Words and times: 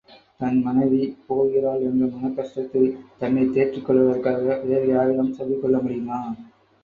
தன் 0.39 0.55
மனைவி........ 0.59 1.01
போகிறாள் 1.27 1.81
என்ற 1.81 2.07
மனக் 2.07 2.35
கஷ்டத்தை, 2.35 2.81
தன்னைத் 3.19 3.53
தேற்றிக் 3.53 3.85
கொள்வதற்காக 3.85 4.39
வேறு 4.63 4.87
யாரிடமும் 4.87 5.33
சொல்லிக் 5.33 5.61
கொள்ள 5.61 5.77
முடியுமா? 5.79 6.19